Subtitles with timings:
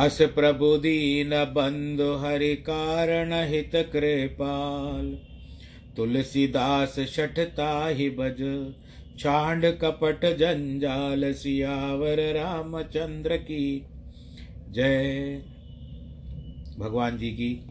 [0.00, 5.18] अस प्रभु दीन बंधु हरि कारण हित कृपाल।
[5.96, 8.72] तुलसीदास शठता ही बज,
[9.18, 13.86] छांड कपट जंजाल सियावर रामचंद्र की।
[14.70, 15.42] जय।
[16.78, 17.70] भगवान जी की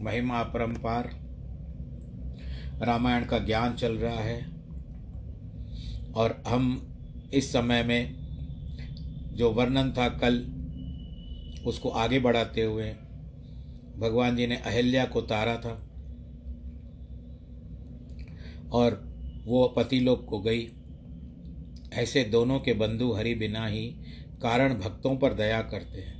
[0.00, 1.10] महिमा परम्पार।
[2.82, 4.46] रामायण का ज्ञान चल रहा है।
[6.14, 6.88] और हम
[7.34, 8.14] इस समय में
[9.32, 10.57] जो वर्णन था कल
[11.66, 12.90] उसको आगे बढ़ाते हुए
[13.98, 15.84] भगवान जी ने अहिल्या को तारा था
[18.72, 19.14] और
[19.44, 20.72] वो पति लोक को गई।
[21.92, 23.86] ऐसे दोनों के बंधु हरि बिना ही
[24.42, 26.18] कारण भक्तों पर दया करते हैं।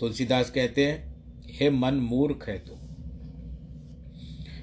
[0.00, 1.14] तुलसीदास कहते हैं,
[1.48, 2.74] हे मन मूर्ख है तू।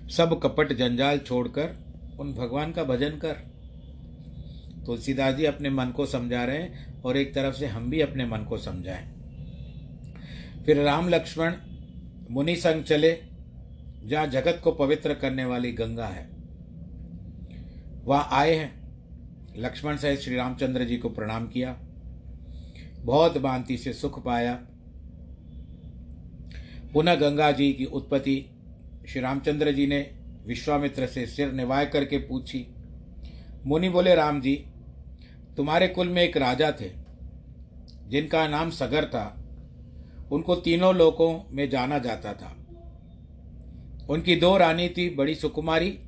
[0.09, 1.77] सब कपट जंजाल छोड़कर
[2.19, 3.33] उन भगवान का भजन कर।
[4.85, 8.25] तुलसीदास जी अपने मन को समझा रहे हैं और एक तरफ़ से हम भी अपने
[8.25, 9.20] मन को समझाएँ।
[10.65, 11.53] फिर राम लक्ष्मण
[12.31, 13.17] मुनि संग चले,
[14.05, 16.29] जहाँ जगत को पवित्र करने वाली गंगा है।
[18.03, 18.81] वहाँ आए हैं।
[19.57, 21.79] लक्ष्मण सहित श्री रामचंद्र जी को प्रणाम किया।
[22.99, 24.53] बहुत भांति से सुख पाया।
[26.93, 28.45] पुनः गंगा जी की उत्पत्ति
[29.07, 32.67] श्री रामचंद्र जी ने विश्वामित्र से सिर निवाय करके पूछी।
[33.65, 34.65] मुनि बोले, राम जी,
[35.57, 36.91] तुम्हारे कुल में एक राजा थे,
[38.07, 39.37] जिनका नाम सगर था।
[40.31, 42.57] उनको तीनों लोकों में जाना जाता था।
[44.09, 45.99] उनकी दो रानी थी, बड़ी सुकुमारी,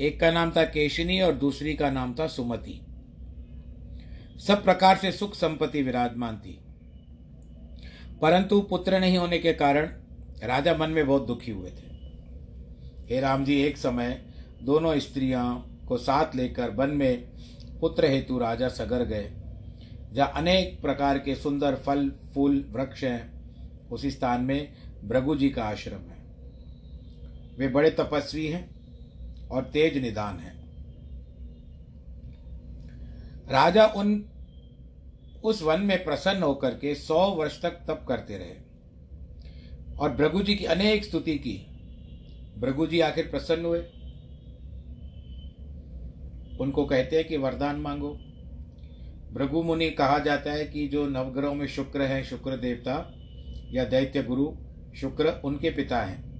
[0.00, 2.80] एक का नाम था केशिनी और दूसरी का नाम था सुमति।
[4.46, 6.60] सब प्रकार से सुख संपत्ति विराजमान थी।
[8.22, 9.86] परंतु पुत्र नहीं होने के कारण
[10.42, 11.94] राजा मन में बहुत दुखी हुए थे।
[13.14, 14.26] हे राम जी, एक समय
[14.62, 15.56] दोनों स्त्रियों
[15.88, 17.28] को साथ लेकर वन में
[17.80, 19.32] पुत्र हेतु राजा सगर गए,
[20.12, 23.33] जहाँ अनेक प्रकार के सुंदर फल, फूल, वृक्ष हैं।
[23.90, 24.72] उसी स्थान में
[25.04, 26.24] भृगु जी का आश्रम है।
[27.58, 28.74] वे बड़े तपस्वी हैं
[29.48, 30.64] और तेज निदान है।
[33.52, 34.24] राजा उन,
[35.44, 38.54] उस वन में प्रसन्न होकर के सौ वर्ष तक तप करते रहे
[39.98, 41.66] और भृगु जी की अनेक स्तुति की।
[42.60, 43.78] भृगु जी आखिर प्रसन्न हुए।
[46.60, 48.18] उनको कहते हैं कि वरदान मांगो।
[49.32, 53.13] भृगु मुनि कहा जाता है कि जो नवग्रहों में शुक्र है, शुक्र देवता
[53.74, 54.52] या दैत्य गुरु,
[54.96, 56.34] शुक्र उनके पिता हैं।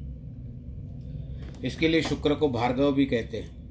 [1.65, 3.65] इसके लिए शुक्र को भार्गव भी कहते हैं।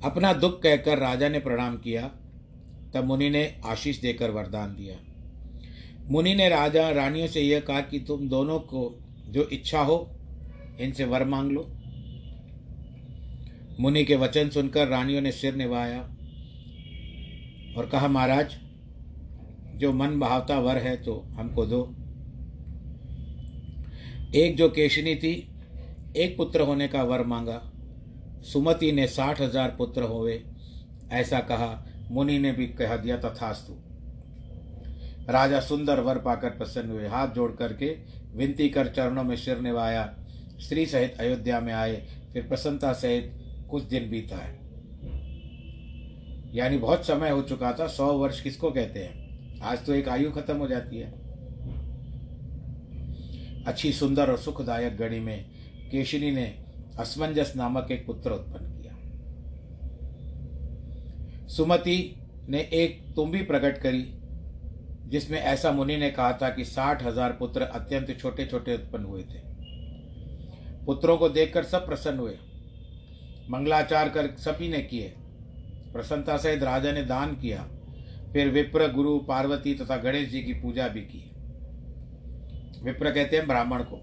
[0.00, 2.10] अपना दुख कहकर राजा ने प्रणाम किया,
[2.94, 4.96] तब मुनि ने आशीष देकर वरदान दिया।
[6.10, 10.10] मुनि ने राजा, रानियों से यह कहा कि तुम दोनों को जो इच्छा हो,
[10.80, 11.70] इनसे वर मांग लो।
[13.80, 16.00] मुनि के वचन सुनकर रानियों ने सिर निभाया
[17.76, 18.56] और कहा, महाराज
[19.80, 21.82] जो मन भावता वर है तो हमको दो।
[24.34, 25.32] एक जो केशनी थी,
[26.16, 27.60] एक पुत्र होने का वर मांगा।
[28.42, 30.42] सुमति ने साठ हज़ार पुत्र होवे,
[31.12, 33.72] ऐसा कहा, मुनि ने भी कह दिया तथास्तु।
[35.32, 37.88] राजा सुंदर वर पाकर प्रसन्न हुए। हाथ जोड़ करके
[38.34, 40.04] विनती कर चरणों में सिर निभाया।
[40.60, 43.32] स्त्री सहित अयोध्या में आए, फिर प्रसन्नता सहित
[43.70, 44.58] कुछ दिन बीता है।
[46.54, 49.19] यानी बहुत समय हो चुका था, सौ वर्ष किसको कहते हैं?
[49.62, 51.10] आज तो एक आयु खत्म हो जाती है।
[53.66, 55.44] अच्छी, सुंदर और सुखदायक घड़ी में
[55.90, 56.44] केशनी ने
[56.98, 58.94] असमंजस नामक एक पुत्र उत्पन्न किया।
[61.48, 61.98] सुमति
[62.48, 64.02] ने एक तुम्बी प्रकट करी,
[65.08, 69.22] जिसमें ऐसा मुनि ने कहा था कि साठ हज़ार पुत्र अत्यंत छोटे छोटे उत्पन्न हुए
[69.22, 69.38] थे।
[70.86, 72.36] पुत्रों को देखकर सब प्रसन्न हुए।
[73.50, 75.12] मंगलाचार कर सभी ने किए।
[75.92, 77.66] प्रसन्नता सहित राजा ने दान किया।
[78.32, 81.24] फिर विप्र, गुरु, पार्वती तथा गणेश जी की पूजा भी की।
[82.82, 84.00] विप्र कहते हैं ब्राह्मण को,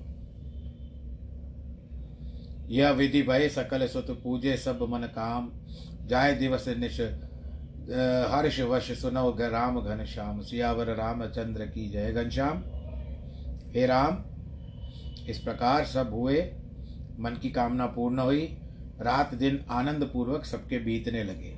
[2.69, 5.51] यह विधि भय, सकल सुत, पूजे सब मन काम,
[6.07, 6.99] जाय दिवस निश
[8.31, 12.63] हर्ष वश सुनो राम घन श्याम, सियावर रामचंद्र की जय घनश्याम
[13.71, 14.23] हे राम,
[15.29, 16.41] इस प्रकार सब हुए,
[17.19, 18.43] मन की कामना पूर्ण हुई,
[19.01, 21.56] रात दिन आनंद पूर्वक सबके बीतने लगे।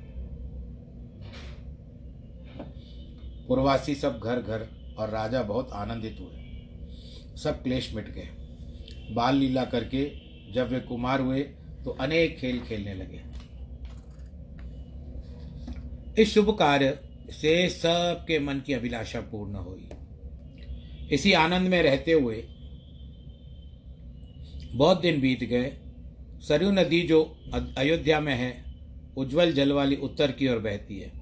[3.50, 4.66] पूर्वासी सब घर घर
[4.98, 10.04] और राजा बहुत आनंदित हुए। सब क्लेश मिट गए। बाल लीला करके
[10.52, 11.40] जब वे कुमार हुए
[11.84, 13.22] तो अनेक खेल खेलने लगे।
[16.22, 16.98] इस शुभ कार्य
[17.32, 19.88] से सबके मन की अभिलाषा पूर्ण हुई।
[21.12, 22.42] इसी आनंद में रहते हुए
[24.74, 25.72] बहुत दिन बीत गए।
[26.40, 27.22] सरयू नदी जो
[27.78, 28.52] अयोध्या में है,
[29.16, 31.19] उज्जवल जल वाली उत्तर की ओर बहती है।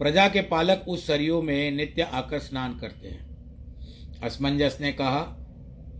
[0.00, 3.30] प्रजा के पालक उस सरयू में नित्य आकर स्नान करते हैं।
[4.22, 5.36] असमंजस ने कहा,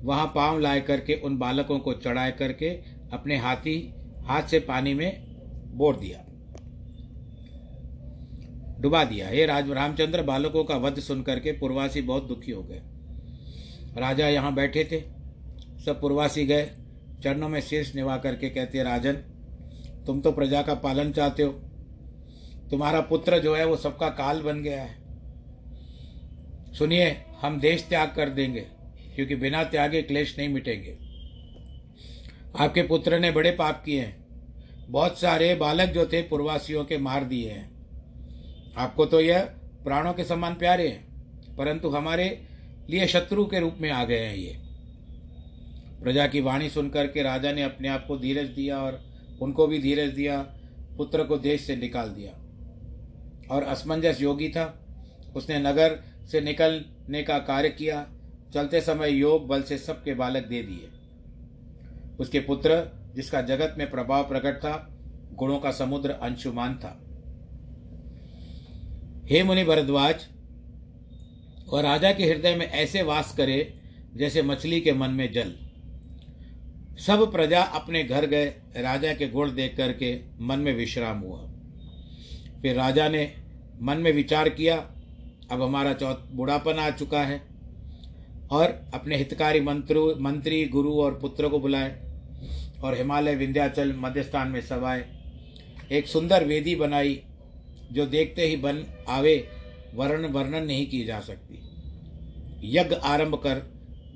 [0.02, 2.70] वहाँ पाँव लाए करके उन बालकों को चढ़ाए करके
[3.12, 3.94] अपने हाथी,
[4.24, 5.24] हाथ से पानी में
[5.76, 6.24] बोर दिया।
[8.80, 12.80] डुबा दिया। हे राज रामचंद्र बालकों का वध सुन करके पूर्वासी बहुत दुखी हो गए।
[14.00, 15.00] राजा यहाँ बैठे थे।
[15.84, 16.70] सब पूर्वासी गए।
[17.22, 19.12] चरणों में शीर्ष निभा करके कहते, राजन,
[20.06, 21.69] तुम तो प्रजा का पालन चाहते हो।
[22.70, 24.98] तुम्हारा पुत्र जो है वो सबका काल बन गया है।
[26.72, 28.60] सुनिए, हम देश त्याग कर देंगे,
[29.14, 30.98] क्योंकि बिना त्यागे क्लेश नहीं मिटेंगे।
[32.58, 34.20] आपके पुत्र ने बड़े पाप किए हैं।
[34.88, 37.70] बहुत सारे बालक जो थे, पूर्वासियों के मार दिए हैं।
[38.76, 39.40] आपको तो यह
[39.84, 42.46] प्राणों के समान प्यारे हैं, परंतु हमारे
[42.90, 44.56] लिए शत्रु के रूप में आ गए हैं ये।
[46.02, 49.04] प्रजा की वाणी सुनकर के राजा ने अपने आप को धीरज दिया और
[49.42, 50.40] उनको भी धीरज दिया,
[50.96, 52.39] पुत्र को देश से निकाल दिया।
[53.50, 54.86] और असमंजस योगी था।
[55.36, 58.12] उसने नगर से निकलने का कार्य किया।
[58.54, 60.88] चलते समय योग बल से सबके बालक दे दिए।
[62.20, 64.96] उसके पुत्र, जिसका जगत में प्रभाव प्रकट था,
[65.34, 67.04] गुणों का समुद्र अंशुमान था।
[69.26, 70.26] हे मुनि भरद्वाज
[71.68, 73.74] और राजा के हृदय में ऐसे वास करे
[74.14, 75.54] जैसे मछली के मन में जल।
[76.98, 81.46] सब प्रजा अपने घर गए। राजा के गुण देख करके मन में विश्राम हुआ।
[82.62, 83.34] फिर राजा ने
[83.82, 84.76] मन में विचार किया,
[85.50, 87.40] अब हमारा चौथ बुढ़ापन आ चुका है
[88.50, 91.90] और अपने हितकारी मंत्र, मंत्री, गुरु और पुत्र को बुलाए
[92.84, 95.04] और हिमालय विंध्याचल मध्यस्थान में सवाए
[95.92, 97.20] एक सुंदर वेदी बनाई
[97.92, 99.36] जो देखते ही बन आवे,
[99.94, 101.58] वर्ण वर्णन नहीं की जा सकती।
[102.72, 103.62] यज्ञ आरंभ कर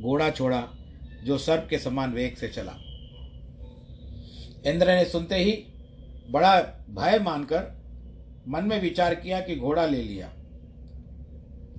[0.00, 0.62] घोड़ा छोड़ा,
[1.24, 2.72] जो सर्प के समान वेग से चला।
[4.66, 5.52] इंद्र ने सुनते ही
[6.30, 7.83] बड़ा भय मानकर
[8.48, 10.34] मन में विचार किया कि घोड़ा ले लिया।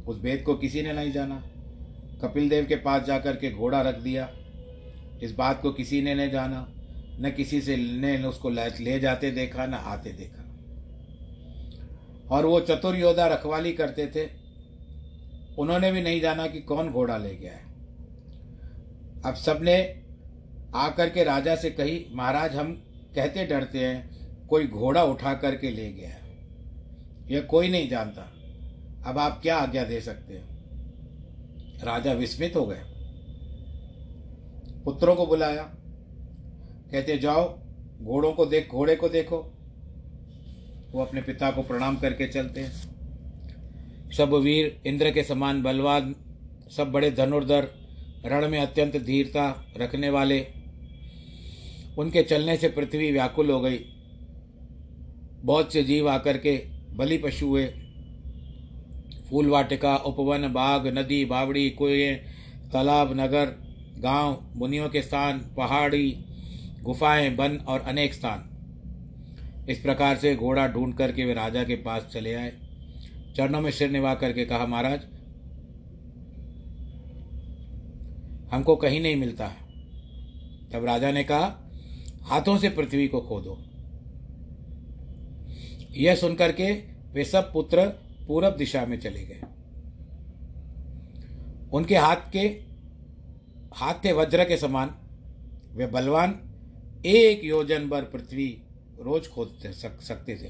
[0.08, 1.44] उस भेद को किसी ने नहीं जाना।
[2.22, 4.32] कपिल देव के पास जाकर के घोड़ा रख दिया।
[5.24, 6.72] इस बात को किसी ने नहीं जाना।
[7.20, 10.42] न किसी से ने उसको ले जाते देखा, न आते देखा।
[12.36, 14.30] और वो चतुर योद्धा रखवाली करते थे।
[15.58, 17.66] उन्होंने भी नहीं जाना कि कौन घोड़ा ले गया है।
[19.26, 20.04] अब सबने
[20.76, 22.84] आकर के राजा से कही, महाराज, हम
[23.16, 24.16] कहते डरते हैं,
[24.48, 26.25] कोई घोड़ा उठा करके ले गया है।
[27.32, 28.32] यह कोई नहीं जानता।
[29.10, 30.56] अब आप क्या आज्ञा दे सकते हैं?
[31.84, 32.82] राजा विस्मित हो गए।
[34.84, 35.64] पुत्रों को बुलाया।
[36.92, 37.60] कहते, जाओ,
[38.02, 39.52] घोड़ों को देख, घोड़े को देखो।
[40.92, 42.96] वो अपने पिता को प्रणाम करके चलते हैं।
[44.12, 46.16] सब वीर, इंद्र के समान बलवान,
[46.78, 47.68] सब बड़े धनुर्धर,
[48.26, 50.48] रण में अत्यंत धीरता रखने वाले।
[51.98, 53.80] उनके चलने से पृथ्वी व्याकुल हो गई।
[55.44, 57.66] बहुत से जीव आकर के बलि पशु हुए
[59.30, 62.16] फूल वाटिका, उपवन, बाग, नदी, बावड़ी, कुएँ,
[62.74, 63.46] तालाब, नगर,
[64.00, 66.26] गाँव, मुनियों के स्थान, पहाड़ी,
[66.82, 68.52] गुफाएँ, वन और अनेक स्थान।
[69.70, 72.54] इस प्रकार से घोड़ा ढूंढ करके वे राजा के पास चले आए।
[73.36, 75.00] चरणों में सिर निभा करके कहा, महाराज,
[78.54, 79.48] हमको कहीं नहीं मिलता
[80.74, 81.72] तब राजा ने कहा,
[82.24, 83.65] हाथों से पृथ्वी को खोदो।
[85.98, 86.72] यह सुनकर के
[87.14, 87.86] वे सब पुत्र
[88.28, 89.42] पूरब दिशा में चले गए।
[91.74, 92.48] उनके हाथ के
[93.74, 94.96] हाथ थे वज्र के समान
[95.74, 96.40] वे बलवान
[97.06, 98.62] एक योजन भर पृथ्वी
[99.00, 100.48] रोज खोद सक, सकते थे।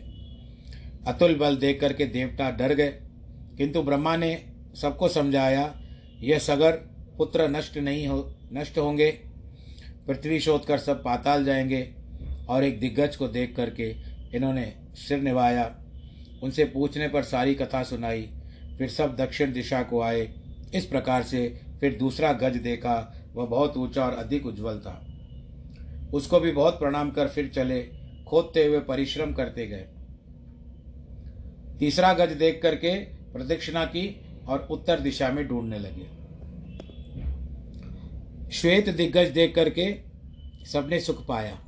[1.08, 3.00] अतुल बल देख करके देवता डर गए
[3.58, 4.46] किंतु ब्रह्मा ने
[4.82, 5.82] सबको समझाया
[6.22, 6.72] यह सगर
[7.18, 9.12] पुत्र नष्ट नहीं हो नष्ट होंगे
[10.08, 11.96] पृथ्वी शोध कर सब पाताल जाएँगे
[12.50, 15.76] और एक दिग्गज को देख करके इन्होंने सिर निभाया।
[16.44, 18.30] उनसे पूछने पर सारी कथा सुनाई।
[18.78, 20.34] फिर सब दक्षिण दिशा को आए।
[20.76, 25.08] इस प्रकार से फिर दूसरा गज देखा। वह बहुत ऊँचा और अधिक उज्जवल था।
[26.14, 27.82] उसको भी बहुत प्रणाम कर फिर चले।
[28.28, 29.86] खोदते हुए परिश्रम करते गए।
[31.80, 36.26] तीसरा गज देख करके प्रदक्षिणा की और उत्तर दिशा में ढूँढने लगे।
[38.52, 39.96] श्वेत दिग्गज देख करके
[40.66, 41.60] सबने सुख पाया।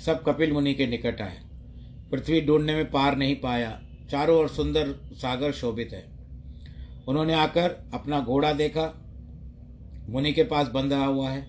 [0.00, 1.47] सब कपिल मुनि के निकट आए।
[2.12, 6.04] पृथ्वी ढूँढने में पार नहीं पाया। चारों ओर सुंदर सागर शोभित है।
[7.08, 8.92] उन्होंने आकर अपना घोड़ा देखा।
[10.08, 11.42] मुनि के पास बंधा हुआ है।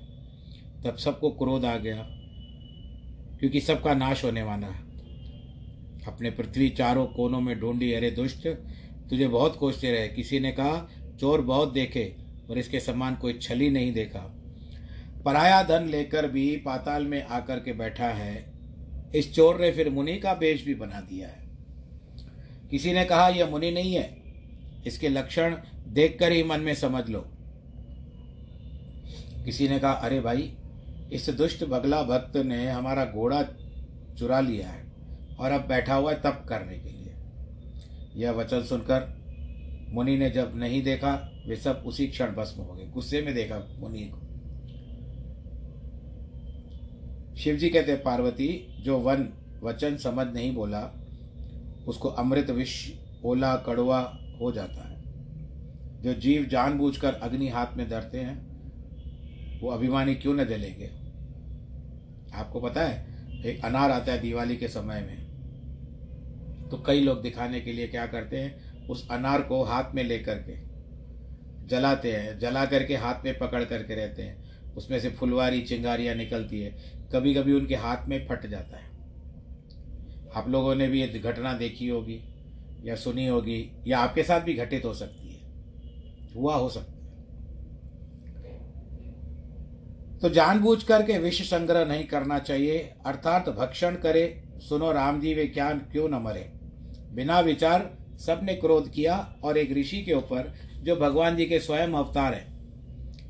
[0.85, 1.95] तब सबको क्रोध आ गया,
[3.39, 4.87] क्योंकि सबका नाश होने वाला है।
[6.07, 8.47] अपने पृथ्वी चारों कोनों में ढूंढी, अरे दुष्ट,
[9.09, 10.89] तुझे बहुत कोसते रहे। किसी ने कहा,
[11.19, 12.15] चोर बहुत देखे
[12.49, 14.19] और इसके समान कोई छली नहीं देखा।
[15.25, 18.58] पराया धन लेकर भी पाताल में आकर के बैठा है।
[19.15, 21.49] इस चोर ने फिर मुनि का बेश भी बना दिया है।
[22.71, 24.21] किसी ने कहा, यह मुनि नहीं है।
[24.87, 27.25] इसके लक्षण देखकर ही मन में समझ लो।
[29.45, 30.57] किसी ने कहा, अरे भाई,
[31.13, 33.43] इस दुष्ट बगला भक्त ने हमारा घोड़ा
[34.19, 34.85] चुरा लिया है
[35.39, 37.13] और अब बैठा हुआ है तप करने के लिए।
[38.15, 39.19] यह वचन सुनकर
[39.89, 43.75] मुनि ने जब नहीं देखा, वे सब उसी क्षण भस्म हो गए। गुस्से में देखा
[43.79, 44.28] मुनि को।
[47.39, 49.29] शिव जी कहते पार्वती, जो वन
[49.63, 50.91] वचन समझ नहीं बोला,
[51.87, 52.91] उसको अमृत विष,
[53.23, 55.01] ओला, कड़वा हो जाता है।
[56.01, 58.49] जो जीव जानबूझकर अग्नि हाथ में धरते हैं,
[59.59, 60.89] वो अभिमानी क्यों न जलेंगे?
[62.33, 63.07] आपको पता है,
[63.45, 65.29] एक अनार आता है दिवाली के समय में।
[66.69, 70.35] तो कई लोग दिखाने के लिए क्या करते हैं, उस अनार को हाथ में लेकर
[70.35, 70.69] के
[71.67, 76.61] जलाते हैं। जला करके हाथ में पकड़ करके रहते हैं। उसमें से फुलवारी, चिंगारियाँ निकलती
[76.61, 78.89] है। कभी कभी उनके हाथ में फट जाता है।
[80.35, 82.21] आप लोगों ने भी ये घटना देखी होगी,
[82.83, 85.39] या सुनी होगी, या आपके साथ भी घटित हो सकती है।
[86.35, 86.99] हुआ हो सकता है।
[90.19, 95.47] तो जानबूझ करके विष संग्रह नहीं करना चाहिए, अर्थात भक्षण करे, सुनो राम जी वे
[95.47, 96.53] क्या क्यों न मरे?
[97.13, 101.87] बिना विचार, सबने क्रोध किया, और एक ऋषि के ऊपर, जो भगवान जी के स्वयं
[101.87, 102.58] अवतार है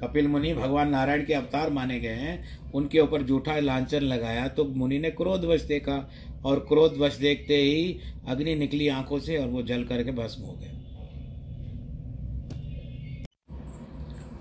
[0.01, 4.65] कपिल मुनि भगवान नारायण के अवतार माने गए हैं। उनके ऊपर जूठा लांछन लगाया तो
[4.65, 5.97] मुनि ने क्रोधवश देखा
[6.45, 10.77] और क्रोधवश देखते ही अग्नि निकली आँखों से और वो जल करके भस्म हो गए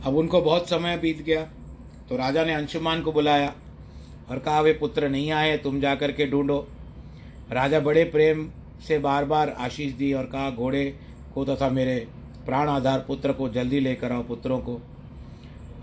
[0.07, 1.43] अब उनको बहुत समय बीत गया
[2.09, 3.55] तो राजा ने अंशुमान को बुलाया
[4.31, 6.59] और कहा, वे पुत्र नहीं आए, तुम जा करके ढूंढो।
[7.53, 8.49] राजा बड़े प्रेम
[8.89, 10.85] से बार बार आशीष दी और कहा, घोड़े
[11.35, 11.97] को तथा मेरे
[12.47, 14.81] प्राण आधार पुत्र को जल्दी लेकर आओ, पुत्रों को।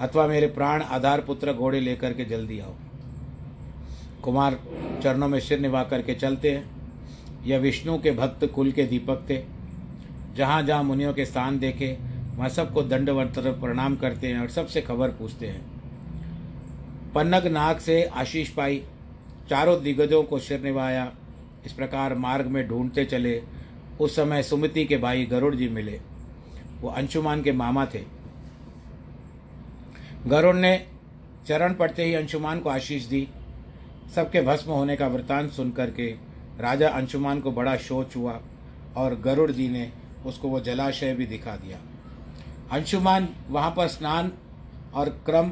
[0.02, 2.74] अथवा मेरे प्राण आधार पुत्र घोड़े लेकर के जल्दी आओ।
[4.24, 4.60] कुमार
[5.04, 6.72] चरणों में सिर निभा करके चलते हैं।
[7.46, 9.44] यह विष्णु के भक्त कुल के दीपक थे।
[10.36, 11.98] जहाँ जहाँ मुनियों के स्थान देखे,
[12.36, 15.66] वहाँ सबको दंडवत प्रणाम करते हैं और सबसे खबर पूछते हैं।
[17.16, 18.84] पन्नग नाग से आशीष पाई,
[19.50, 21.12] चारों दिग्गजों को सिर निभाया।
[21.66, 23.44] इस प्रकार मार्ग में ढूंढते चले।
[24.00, 26.02] उस समय सुमति के भाई गरुड़ जी मिले।
[26.82, 28.15] वो अंशुमान के मामा थे।
[30.28, 30.78] गरुड़ ने
[31.48, 33.28] चरण पड़ते ही अंशुमान को आशीष दी।
[34.16, 36.08] सबके भस्म होने का वृतांत सुन करके
[36.60, 38.40] राजा अंशुमान को बड़ा शोच हुआ
[38.98, 39.92] और गरुड़ जी ने
[40.26, 41.80] उसको वो जलाशय भी दिखा दिया।
[42.72, 44.32] अंशुमान वहाँ पर स्नान
[44.94, 45.50] और क्रम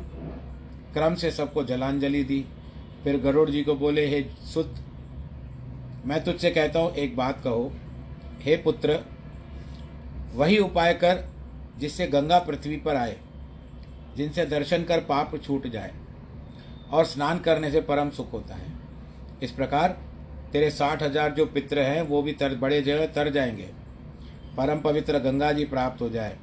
[0.93, 2.45] क्रम से सबको जलांजलि दी।
[3.03, 4.21] फिर गरुड़ जी को बोले, हे
[4.53, 4.75] सुत,
[6.05, 7.71] मैं तुझसे कहता हूँ, एक बात कहो।
[8.41, 8.99] हे पुत्र,
[10.35, 11.23] वही उपाय कर
[11.77, 13.17] जिससे गंगा पृथ्वी पर आए।
[14.17, 15.91] जिनसे दर्शन कर पाप छूट जाए
[16.91, 18.71] और स्नान करने से परम सुख होता है।
[19.43, 19.97] इस प्रकार
[20.51, 23.69] तेरे साठ हज़ार जो पित्र हैं, वो भी तर, बड़े जगह तर जाएँगे।
[24.57, 26.37] परम पवित्र गंगा जी प्राप्त हो जाए।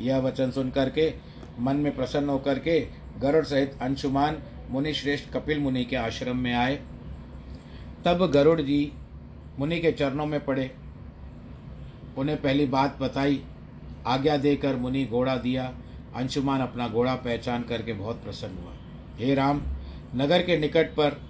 [0.00, 1.14] यह वचन सुन करके,
[1.60, 6.54] मन में प्रसन्न होकर के, गरुड़ सहित अंशुमान मुनि श्रेष्ठ कपिल मुनि के आश्रम में
[6.54, 6.82] आए।
[8.04, 8.92] तब गरुड़ जी
[9.58, 10.70] मुनि के चरणों में पड़े।
[12.18, 13.44] उन्हें पहली बात बताई,
[14.06, 15.74] आज्ञा देकर मुनि घोड़ा दिया।
[16.16, 18.72] अंशुमान अपना घोड़ा पहचान करके बहुत प्रसन्न हुआ।
[19.18, 19.62] हे राम,
[20.16, 21.20] नगर के निकट पर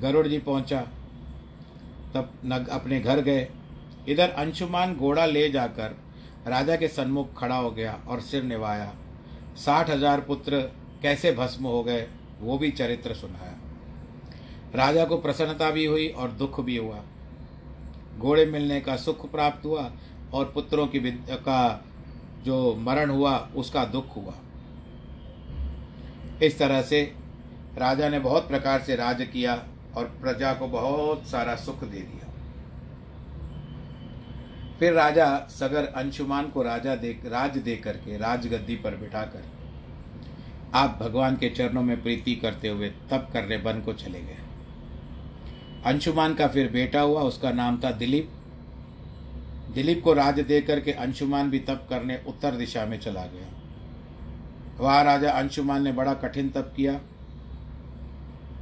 [0.00, 0.80] गरुड़ जी पहुँचा।
[2.14, 3.48] तब नग अपने घर गए।
[4.08, 5.96] इधर अंशुमान घोड़ा ले जाकर
[6.46, 8.92] राजा के सन्मुख खड़ा हो गया और सिर निभाया
[9.56, 10.60] साठ हज़ार पुत्र
[11.02, 12.06] कैसे भस्म हो गए,
[12.40, 13.58] वो भी चरित्र सुनाया।
[14.76, 17.02] राजा को प्रसन्नता भी हुई और दुख भी हुआ।
[18.18, 19.90] घोड़े मिलने का सुख प्राप्त हुआ
[20.34, 21.84] और पुत्रों की का
[22.44, 24.34] जो मरण हुआ, उसका दुख हुआ।
[26.42, 27.02] इस तरह से
[27.78, 29.54] राजा ने बहुत प्रकार से राज किया
[29.96, 32.28] और प्रजा को बहुत सारा सुख दे दिया।
[34.78, 39.44] फिर राजा सगर अंशुमान को राजा दे, राज दे करके राजगद्दी पर बिठा कर
[40.74, 44.36] आप भगवान के चरणों में प्रीति करते हुए तप करने वन को चले गए।
[45.84, 48.30] अंशुमान का फिर बेटा हुआ, उसका नाम था दिलीप।
[49.74, 53.48] दिलीप को राज देकर के अंशुमान भी तप करने उत्तर दिशा में चला गया।
[54.78, 57.00] वहाँ राजा अंशुमान ने बड़ा कठिन तप किया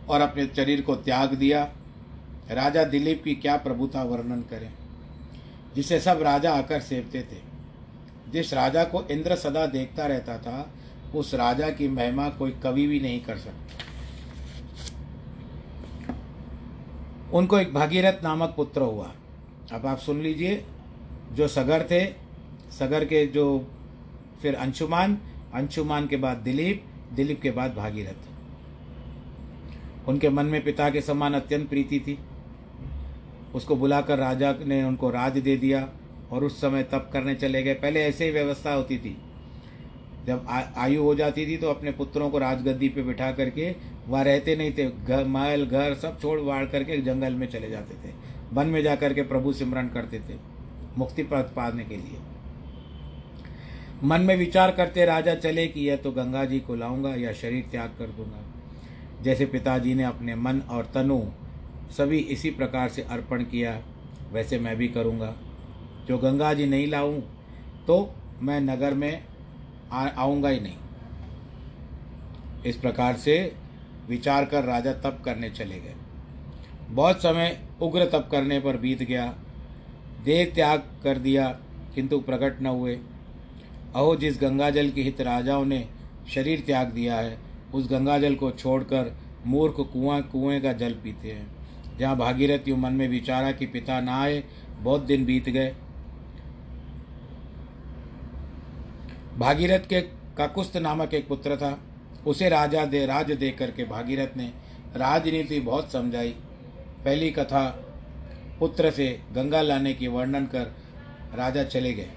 [0.08, 1.72] और अपने शरीर को त्याग दिया।
[2.50, 4.72] राजा दिलीप की क्या प्रभुता वर्णन करें?
[5.76, 7.50] जिसे सब राजा आकर सेवते थे।
[8.32, 10.70] जिस राजा को इंद्र सदा देखता रहता था,
[11.14, 13.84] उस राजा की महिमा कोई कवि भी नहीं कर सकता।
[17.32, 19.12] उनको एक भागीरथ नामक पुत्र हुआ।
[19.72, 20.64] अब आप सुन लीजिए
[21.32, 22.04] जो सगर थे,
[22.70, 23.66] सगर के जो
[24.42, 25.18] फिर अंशुमान
[25.54, 28.28] अंशुमान के बाद दिलीप दिलीप के बाद भागीरथ।
[30.08, 32.18] उनके मन में पिता के समान अत्यंत प्रीति थी।
[33.54, 35.88] उसको बुलाकर राजा ने उनको राज दे दिया
[36.30, 39.16] और उस समय तप करने चले गए। पहले ऐसे ही व्यवस्था होती थी।
[40.26, 43.74] जब आयु हो जाती थी तो अपने पुत्रों को राजगद्दी पे बिठा करके
[44.08, 47.94] वह रहते नहीं थे। घर, महल, घर सब छोड़ वाड़ करके जंगल में चले जाते
[47.94, 48.12] थे।
[48.52, 50.34] वन में जा करके प्रभु सिमरन करते थे।
[50.98, 52.18] मुक्ति पाने के लिए।
[54.04, 57.66] मन में विचार करते राजा चले कि यह तो गंगा जी को लाऊँगा, या शरीर
[57.70, 61.20] त्याग कर दूँगा। जैसे पिताजी ने अपने मन और तनु
[61.96, 63.78] सभी इसी प्रकार से अर्पण किया,
[64.32, 65.34] वैसे मैं भी करूँगा।
[66.08, 67.20] जो गंगा जी नहीं लाऊं
[67.86, 69.22] तो मैं नगर में
[69.92, 70.76] आऊँगा ही नहीं।
[72.66, 73.36] इस प्रकार से
[74.08, 75.94] विचार कर राजा तप करने चले गए।
[76.90, 79.34] बहुत समय उग्र तप करने पर बीत गया।
[80.24, 81.48] देह त्याग कर दिया,
[81.94, 82.94] किंतु प्रकट न हुए।
[83.94, 85.88] अहो, जिस गंगाजल के हित राजाओं ने
[86.34, 87.38] शरीर त्याग दिया है,
[87.74, 91.46] उस गंगाजल को छोड़कर मूर्ख कुआँ, कुएँ का जल पीते हैं।
[91.98, 94.44] जहाँ भागीरथ यू मन में विचारा कि पिता ना आए,
[94.80, 95.74] बहुत दिन बीत गए।
[99.38, 100.00] भागीरथ के
[100.36, 101.78] काकुस्त नामक एक पुत्र था।
[102.26, 104.52] उसे राजा दे, राज दे करके भागीरथ ने
[104.96, 106.34] राजनीति बहुत समझाई।
[107.04, 107.89] पहली कथा
[108.60, 110.72] पुत्र से गंगा लाने की वर्णन कर
[111.34, 112.10] राजा चले गए।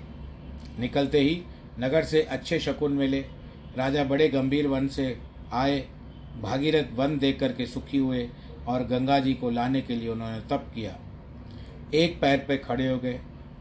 [0.79, 1.41] निकलते ही
[1.79, 3.19] नगर से अच्छे शकुन मिले।
[3.77, 5.15] राजा बड़े गंभीर वन से
[5.53, 5.79] आए।
[6.41, 8.29] भागीरथ वन देख करके सुखी हुए
[8.67, 10.95] और गंगा जी को लाने के लिए उन्होंने तप किया।
[11.93, 13.19] एक पैर पर खड़े हो गए।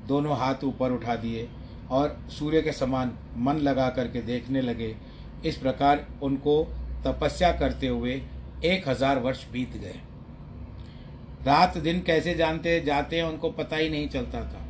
[0.08, 1.48] दोनों हाथ ऊपर उठा दिए
[1.90, 4.94] और सूर्य के समान मन लगा करके देखने लगे।
[5.44, 6.62] इस प्रकार उनको
[7.06, 8.22] तपस्या करते हुए
[8.64, 10.00] एक हज़ार वर्ष बीत गए।
[11.46, 14.60] रात दिन कैसे जानते जाते हैं, उनको पता ही नहीं चलता था।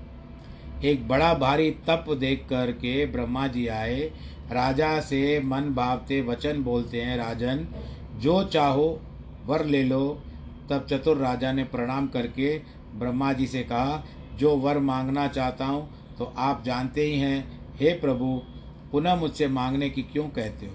[0.85, 4.01] एक बड़ा भारी तप देख कर के ब्रह्मा जी आए।
[4.53, 7.67] राजा से मन भावते वचन बोलते हैं, राजन,
[8.17, 9.01] जो चाहो
[9.47, 10.23] वर ले लो।
[10.71, 12.57] तब चतुर राजा ने प्रणाम करके
[12.95, 14.03] ब्रह्मा जी से कहा,
[14.37, 18.41] जो वर मांगना चाहता हूँ तो आप जानते ही हैं। हे प्रभु,
[18.93, 20.73] पुनः मुझसे मांगने की क्यों कहते हो?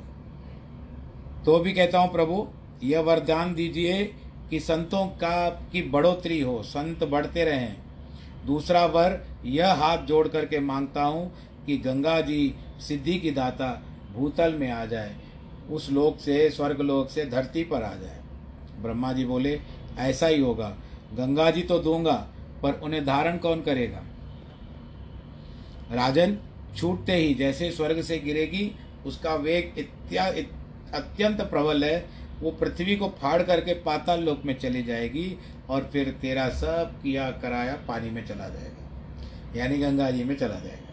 [1.46, 2.48] तो भी कहता हूँ प्रभु,
[2.84, 4.04] यह वरदान दीजिए
[4.50, 7.76] कि संतों का की बढ़ोतरी हो संत बढ़ते रहें।
[8.46, 11.32] दूसरा वर यह हाथ जोड़ करके माँगता हूँ
[11.66, 13.72] कि गंगा जी सिद्धि की दाता
[14.14, 15.16] भूतल में आ जाए
[15.72, 18.20] उस लोक से स्वर्ग लोक से धरती पर आ जाए।
[18.82, 19.60] ब्रह्मा जी बोले
[19.98, 20.70] ऐसा ही होगा।
[21.14, 22.16] गंगा जी तो दूँगा
[22.64, 24.04] पर उन्हें धारण कौन करेगा?
[25.92, 26.38] राजन
[26.78, 28.72] छूटते ही जैसे स्वर्ग से गिरेगी
[29.06, 30.52] उसका वेग इत्या इत,
[30.94, 32.06] अत्यंत प्रबल है
[32.41, 35.38] वो पृथ्वी को फाड़ करके पाताल लोक में चली जाएगी
[35.69, 40.60] और फिर तेरा सब किया कराया पानी में चला जाएगा। यानी गंगा जी में चला
[40.60, 40.84] जाएगा।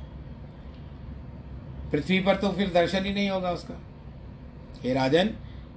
[1.90, 3.80] पृथ्वी पर तो फिर दर्शन ही नहीं होगा उसका।
[4.84, 5.30] हे राजन,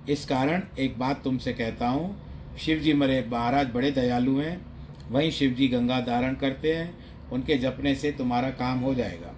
[0.10, 2.15] इस कारण एक बात तुमसे कहता हूँ।
[2.58, 4.65] शिव जी मरे महाराज बड़े दयालु हैं।
[5.12, 6.97] वहीं शिव जी गंगा धारण करते हैं।
[7.32, 9.34] उनके जपने से तुम्हारा काम हो जाएगा।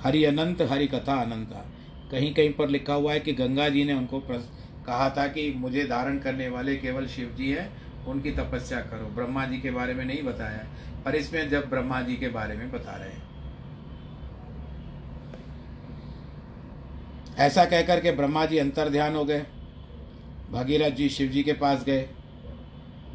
[0.00, 1.66] हरि अनंत, हरि कथा अनंता।
[2.10, 4.20] कहीं कहीं पर लिखा हुआ है कि गंगा जी ने उनको
[4.86, 7.70] कहा था कि मुझे धारण करने वाले केवल शिव जी हैं,
[8.04, 10.66] उनकी तपस्या करो। ब्रह्मा जी के बारे में नहीं बताया,
[11.04, 13.28] पर इसमें जब ब्रह्मा जी के बारे में बता रहे हैं।
[17.38, 19.46] ऐसा कहकर के ब्रह्मा जी अंतर ध्यान हो गए।
[20.50, 22.08] भगीरथ जी शिव जी के पास गए।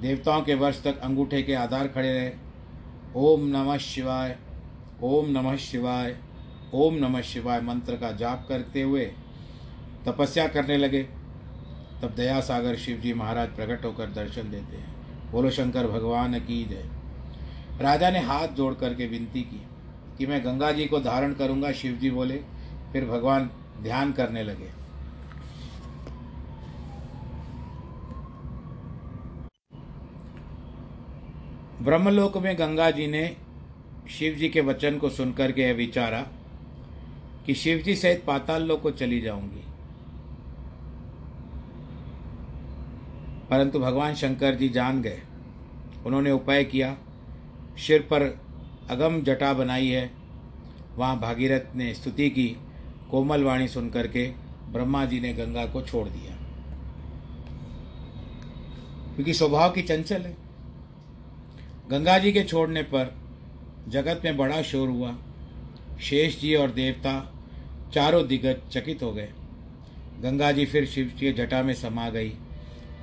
[0.01, 2.31] देवताओं के वर्ष तक अंगूठे के आधार खड़े रहे।
[3.15, 4.37] ओम नमः शिवाय,
[5.03, 6.17] ओम नमः शिवाय,
[6.73, 9.05] ओम नमः शिवाय मंत्र का जाप करते हुए
[10.05, 11.07] तपस्या करने लगे।
[12.05, 14.95] तब दया सागर शिव जी महाराज प्रकट होकर दर्शन देते हैं।
[15.31, 16.85] बोलो, शंकर, भगवान की जय।
[17.81, 19.61] राजा ने हाथ जोड़ करके विनती की
[20.17, 22.37] कि मैं गंगा जी को धारण करूँगा। शिव जी बोले,
[22.93, 23.49] फिर भगवान
[23.81, 24.69] ध्यान करने लगे।
[31.81, 33.37] ब्रह्मलोक में गंगा जी ने
[34.09, 36.27] शिव जी के वचन को सुनकर के विचारा
[37.45, 39.64] कि शिव जी सहित पाताल लोक को चली जाऊँगी।
[43.49, 45.21] परंतु भगवान शंकर जी जान गए।
[46.05, 46.97] उन्होंने उपाय किया।
[47.77, 48.41] सिर पर
[48.89, 50.11] अगम जटा बनाई है।
[50.95, 52.57] वहाँ भागीरथ ने स्तुति की।
[53.11, 54.27] कोमल वाणी सुनकर के
[54.69, 56.35] ब्रह्मा जी ने गंगा को छोड़ दिया।
[59.15, 60.37] क्योंकि स्वभाव की चंचल है।
[61.91, 63.17] गंगा जी के छोड़ने पर
[63.87, 65.15] जगत में बड़ा शोर हुआ।
[66.01, 67.33] शेष जी और देवता
[67.93, 69.29] चारों दिग्गज चकित हो गए।
[70.21, 72.37] गंगा जी फिर शिव जी के जटा में समा गई।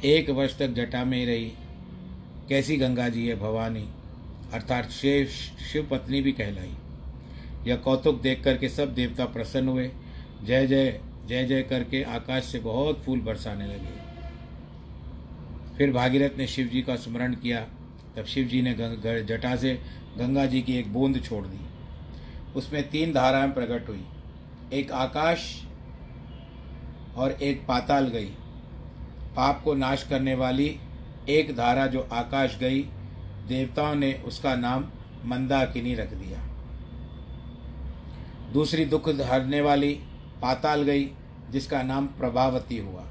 [0.05, 1.53] एक वर्ष तक जटा में रही।
[2.49, 3.89] कैसी गंगा जी है भवानी?
[4.53, 5.27] अर्थात शिव
[5.65, 6.73] शिव पत्नी भी कहलाई।
[7.67, 9.91] यह कौतुक देख करके सब देवता प्रसन्न हुए।
[10.45, 14.03] जय जय जय जय करके आकाश से बहुत फूल बरसाने लगे।
[15.77, 17.61] फिर भागीरथ ने शिव जी का स्मरण किया।
[18.17, 18.75] तब शिव जी ने
[19.23, 19.75] जटा से
[20.19, 21.61] गंगा जी की एक बूंद छोड़ दी।
[22.57, 24.05] उसमें तीन धाराएँ प्रकट हुई।
[24.73, 25.63] एक आकाश
[27.17, 28.31] और एक पाताल गई।
[29.37, 30.81] पाप को नाश करने वाली
[31.29, 32.83] एक धारा जो आकाश गई,
[33.49, 34.89] देवताओं ने उसका नाम
[35.25, 36.39] मंदाकिनी रख दिया।
[38.53, 40.01] दूसरी दुख हरने वाली
[40.43, 41.11] पाताल गई,
[41.51, 43.05] जिसका नाम प्रभावती हुआ।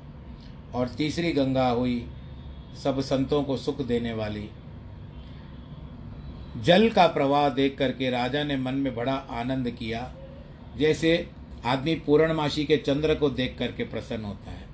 [0.76, 2.10] और तीसरी गंगा हुई,
[2.84, 4.50] सब संतों को सुख देने वाली।
[6.58, 10.14] जल का प्रवाह देख करके राजा ने मन में बड़ा आनंद किया,
[10.78, 11.30] जैसे
[11.66, 14.71] आदमी पूर्णमासी के चंद्र को देख करके प्रसन्न होता है।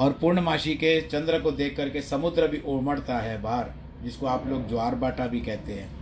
[0.00, 3.70] और पूर्णमासी के चंद्र को देख करके समुद्र भी उमड़ता है बाहर,
[4.02, 5.96] जिसको आप लोग ज्वार बाटा भी कहते हैं।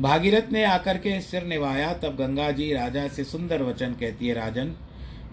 [0.00, 4.34] भागीरथ ने आकर के सिर निभाया तब गंगा जी राजा से सुंदर वचन कहती है,
[4.34, 4.74] राजन,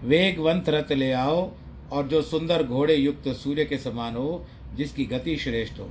[0.04, 1.52] वेगवंत रथ ले आओ,
[1.92, 5.90] और जो सुंदर घोड़े युक्त सूर्य के समान हो, जिसकी गति श्रेष्ठ हो।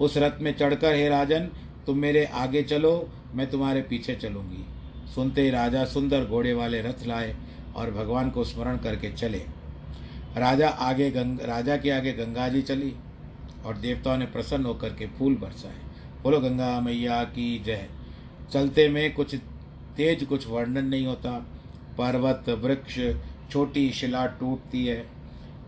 [0.00, 1.50] उस रथ में चढ़कर, हे राजन,
[1.86, 4.64] तुम मेरे आगे चलो, मैं तुम्हारे पीछे चलूँगी।
[5.14, 7.36] सुनते ही राजा सुंदर घोड़े वाले रथ लाए
[7.76, 9.61] और भगवान को स्मरण करके चले।
[10.36, 12.94] राजा आगे गंग, राजा के आगे गंगा जी चली
[13.64, 15.76] और देवताओं ने प्रसन्न होकर के फूल बरसाए।
[16.22, 17.88] बोलो, गंगा मैया की जय।
[18.52, 19.34] चलते में कुछ
[19.96, 21.30] तेज, कुछ वर्णन नहीं होता।
[21.98, 23.00] पर्वत, वृक्ष,
[23.50, 25.08] छोटी शिला टूटती है।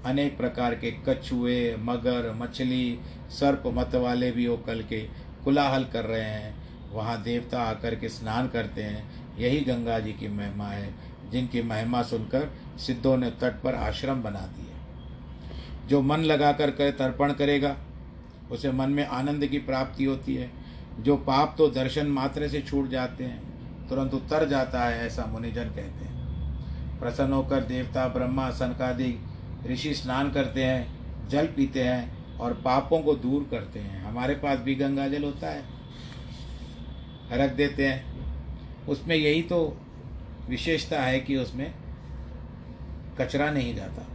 [0.04, 2.98] अनेक प्रकार के कछुए, मगर, मछली,
[3.30, 5.00] सर्प मत वाले भी वो कल के
[5.44, 10.28] कुलाहल कर रहे हैं। वहाँ देवता आकर के स्नान करते हैं। यही गंगा जी की
[10.28, 10.94] महिमा है,
[11.32, 14.70] जिनकी महिमा सुनकर सिद्धों ने तट पर आश्रम बना दिए
[15.88, 17.76] जो मन लगाकर कर, तर्पण करेगा,
[18.50, 20.50] उसे मन में आनंद की प्राप्ति होती है।
[21.00, 23.42] जो पाप तो दर्शन मात्र से छूट जाते हैं,
[23.88, 26.14] तुरंत उतर जाता है, ऐसा मुनिजन कहते हैं।
[27.00, 29.18] प्रसन्न होकर देवता, ब्रह्मा, सनकादि,
[29.66, 34.58] ऋषि स्नान करते हैं, जल पीते हैं और पापों को दूर करते हैं। हमारे पास
[34.58, 35.62] भी गंगा जल होता है।
[37.32, 38.14] रख देते हैं।
[38.86, 39.80] उसमें यही तो
[40.48, 41.74] विशेषता है कि उसमें
[43.18, 44.06] कचरा नहीं जाता।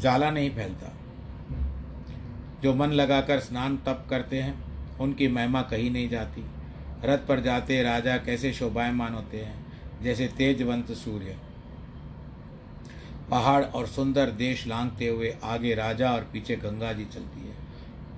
[0.00, 0.92] जाला नहीं फैलता।
[2.62, 4.64] जो मन लगाकर स्नान तप करते हैं,
[4.98, 6.44] उनकी महिमा कहीं नहीं जाती।
[7.04, 9.66] रथ पर जाते राजा कैसे शोभायमान होते हैं,
[10.02, 11.36] जैसे तेजवंत सूर्य।
[13.30, 17.54] पहाड़ और सुंदर देश लांगते हुए आगे राजा और पीछे गंगा जी चलती है।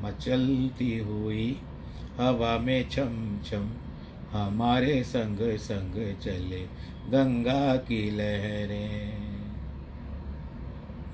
[0.03, 1.63] मचलती हुई
[2.21, 3.88] हवा में छम छम
[4.33, 6.61] हमारे संग संग चले
[7.09, 9.29] गंगा की लहरें।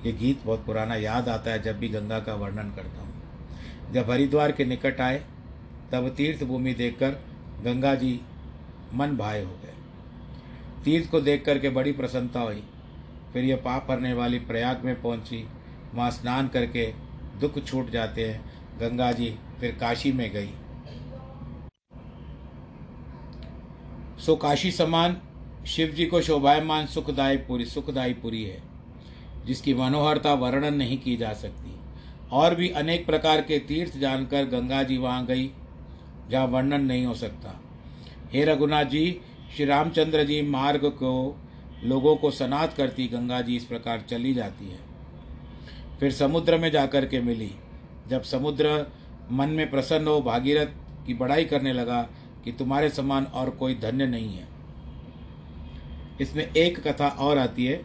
[0.05, 4.11] ये गीत बहुत पुराना याद आता है जब भी गंगा का वर्णन करता हूँ। जब
[4.11, 5.23] हरिद्वार के निकट आए,
[5.91, 7.11] तब तीर्थ भूमि देखकर
[7.63, 8.19] गंगा जी
[8.93, 9.73] मन भाए हो गए।
[10.83, 12.63] तीर्थ को देख करके बड़ी प्रसन्नता हुई।
[13.33, 15.47] फिर यह पाप भरने वाली प्रयाग में पहुँची।
[15.93, 16.93] वहाँ स्नान करके
[17.39, 18.45] दुख छूट जाते हैं।
[18.79, 20.49] गंगा जी फिर काशी में गई।
[24.19, 25.17] सो काशी समान
[25.67, 28.61] शिव जी को शोभायमान, सुखदायी पुरी सुखदायी पुरी है,
[29.45, 31.75] जिसकी मनोहरता वर्णन नहीं की जा सकती।
[32.31, 35.51] और भी अनेक प्रकार के तीर्थ जानकर गंगा जी वहाँ गई,
[36.29, 37.59] जहाँ वर्णन नहीं हो सकता।
[38.33, 39.21] हे रघुनाथ जी,
[39.55, 41.41] श्री रामचंद्र जी मार्ग को,
[41.83, 44.79] लोगों को सनात करती गंगा जी इस प्रकार चली जाती है।
[45.99, 47.51] फिर समुद्र में जाकर के मिली।
[48.07, 48.91] जब समुद्र
[49.31, 50.67] मन में प्रसन्न हो, भागीरथ
[51.07, 52.09] की बड़ाई करने लगा
[52.45, 54.47] कि तुम्हारे समान और कोई धन्य नहीं है।
[56.21, 57.75] इसमें एक कथा और आती है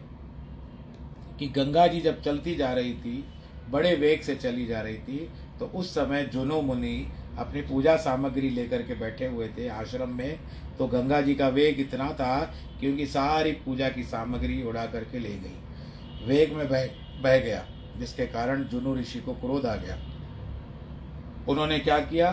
[1.39, 3.23] कि गंगा जी जब चलती जा रही थी,
[3.69, 5.27] बड़े वेग से चली जा रही थी
[5.59, 10.39] तो उस समय जुनो मुनि अपनी पूजा सामग्री लेकर के बैठे हुए थे आश्रम में।
[10.77, 12.39] तो गंगा जी का वेग इतना था
[12.79, 16.85] क्योंकि सारी पूजा की सामग्री उड़ा करके ले गई। वेग में बह
[17.21, 17.65] बह गया,
[17.97, 19.97] जिसके कारण जुनू ऋषि को क्रोध आ गया।
[21.49, 22.31] उन्होंने क्या किया?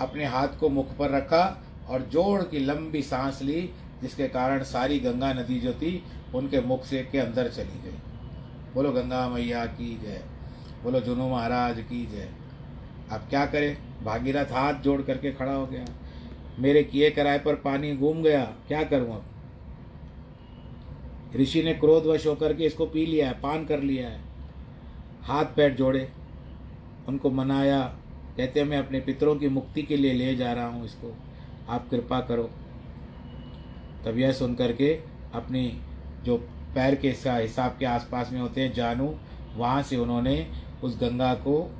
[0.00, 3.70] अपने हाथ को मुख पर रखा और जोड़ की लंबी सांस ली,
[4.02, 7.98] जिसके कारण सारी गंगा नदी जो थी, उनके मुख से के अंदर चली गई।
[8.74, 10.24] बोलो, गंगा मैया की जय।
[10.84, 12.28] बोलो, जुनू महाराज की जय।
[13.12, 13.76] अब क्या करें?
[14.04, 15.84] भागीरथ हाथ जोड़ करके खड़ा हो गया।
[16.58, 19.24] मेरे किए कराए पर पानी घूम गया। क्या करूँ अब?
[21.36, 24.20] ऋषि ने क्रोधवश होकर के इसको पी लिया है, पान कर लिया है।
[25.22, 26.12] हाथ पैर जोड़े।
[27.08, 27.96] उनको मनाया
[28.36, 31.14] कहते हैं, मैं अपने पितरों की मुक्ति के लिए ले जा रहा हूँ इसको।
[31.68, 32.50] आप कृपा करो।
[34.04, 34.92] तब यह सुन करके
[35.34, 35.80] अपनी
[36.24, 36.36] जो
[36.74, 39.14] पैर के हिसाब के आसपास में होते हैं, जानू,
[39.56, 40.46] वहाँ से उन्होंने
[40.82, 41.74] उस गंगा को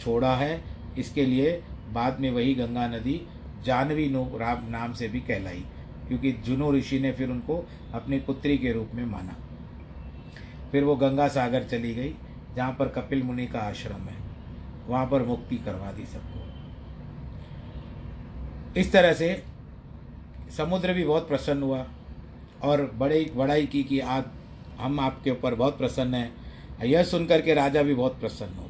[0.00, 0.62] छोड़ा है।
[0.98, 3.20] इसके लिए बाद में वही गंगा नदी
[3.64, 5.64] जानवी नो, राम नाम से भी कहलाई,
[6.08, 9.36] क्योंकि जुनो ऋषि ने फिर उनको अपनी पुत्री के रूप में माना।
[10.72, 12.14] फिर वो गंगा सागर चली गई,
[12.56, 14.19] जहाँ पर कपिल मुनि का आश्रम है।
[14.88, 16.38] वहाँ पर मुक्ति करवा दी सबको।
[18.80, 19.42] इस तरह से
[20.56, 21.86] समुद्र भी बहुत प्रसन्न हुआ
[22.62, 24.32] और बड़े, बड़ाई की कि आप
[24.80, 28.68] हम आपके ऊपर बहुत प्रसन्न हैं यह सुनकर के राजा भी बहुत प्रसन्न हो गए।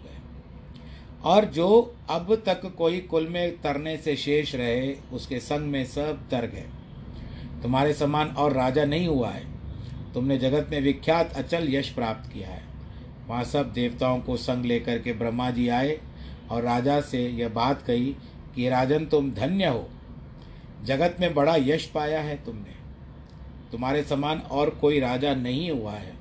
[1.24, 6.28] और जो अब तक कोई कुल में तरने से शेष रहे, उसके संग में सब
[6.30, 6.66] तर गए
[7.62, 9.44] तुम्हारे समान और राजा नहीं हुआ है।
[10.14, 12.69] तुमने जगत में विख्यात अचल यश प्राप्त किया है।
[13.30, 16.00] वहाँ सब देवताओं को संग लेकर के ब्रह्मा जी आए
[16.50, 18.16] और राजा से यह बात कही
[18.54, 19.90] कि, राजन, तुम धन्य हो।
[20.84, 22.74] जगत में बड़ा यश पाया है तुमने।
[23.72, 26.12] तुम्हारे समान और कोई राजा नहीं हुआ है।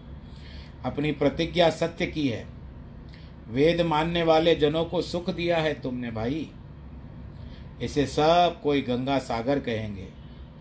[0.85, 2.47] अपनी प्रतिज्ञा सत्य की है।
[3.47, 6.51] वेद मानने वाले जनों को सुख दिया है तुमने भाई।
[7.81, 10.07] इसे सब कोई गंगा सागर कहेंगे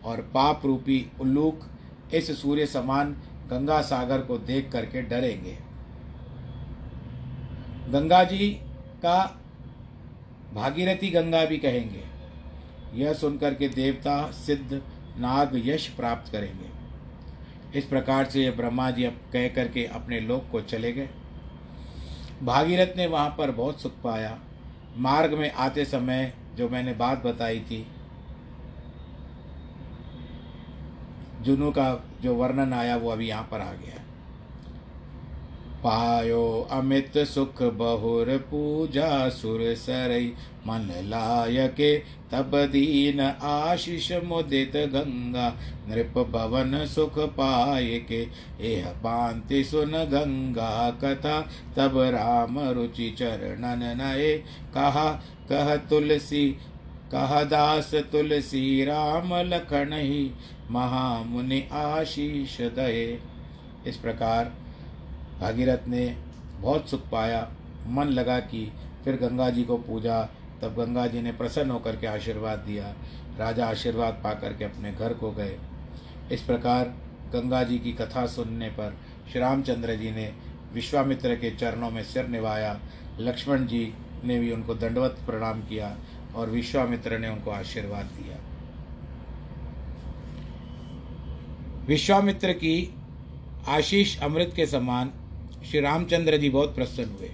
[0.05, 1.61] और पाप रूपी उल्लूक
[2.15, 3.13] इस सूर्य समान
[3.47, 5.68] गंगा सागर को देख करके डरेंगे।
[7.89, 8.49] गंगा जी
[9.03, 9.19] का
[10.55, 12.03] भागीरथी गंगा भी कहेंगे।
[12.95, 14.81] यह सुनकर के देवता सिद्ध
[15.19, 20.51] नाग यश प्राप्त करेंगे। इस प्रकार से ये ब्रह्मा जी अब कह करके अपने लोक
[20.53, 21.09] को चले गए।
[22.43, 24.39] भागीरथ ने वहाँ पर बहुत सुख पाया।
[24.99, 27.87] मार्ग में आते समय जो मैंने बात बताई थी,
[31.43, 31.89] जुनू का
[32.23, 34.03] जो वर्णन आया वो अभी यहाँ पर आ गया।
[35.79, 40.27] पायो अमित सुख बहुर पूजा सुर सरई
[40.67, 41.99] मन लायके,
[42.33, 45.49] तब दीन आशीष मुदित गंगा।
[45.89, 48.27] नृप भवन सुख पाए के
[48.61, 51.41] एह पांति सुन गंगा कथा।
[51.77, 54.37] तब राम रुचि चरणन नए
[54.75, 55.11] कहा,
[55.49, 56.49] कह तुलसी,
[57.13, 60.31] कह दास तुलसी, राम लखन ही,
[60.71, 63.19] महामुनि आशीष दये।
[63.87, 64.53] इस प्रकार
[65.41, 66.17] भागीरथ ने
[66.61, 67.51] बहुत सुख पाया,
[67.87, 68.73] मन लगा कि
[69.05, 70.23] फिर गंगा जी को पूजा।
[70.63, 72.95] तब गंगा जी ने प्रसन्न होकर के आशीर्वाद दिया।
[73.39, 75.59] राजा आशीर्वाद पा करके अपने घर को गए।
[76.33, 76.85] इस प्रकार
[77.33, 78.97] गंगा जी की कथा सुनने पर
[79.31, 80.33] श्री रामचंद्र जी ने
[80.73, 82.81] विश्वामित्र के चरणों में सिर निभाया।
[83.21, 85.97] लक्ष्मण जी ने भी उनको दंडवत प्रणाम किया
[86.35, 88.37] और विश्वामित्र ने उनको आशीर्वाद दिया।
[91.87, 92.95] विश्वामित्र की
[93.69, 95.13] आशीष अमृत के समान
[95.71, 97.29] श्री रामचंद्र जी बहुत प्रसन्न हुए।